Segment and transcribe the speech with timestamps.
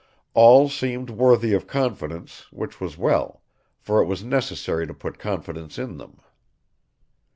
[0.33, 3.43] All seemed worthy of confidence, which was well;
[3.77, 6.19] for it was necessary to put confidence in them.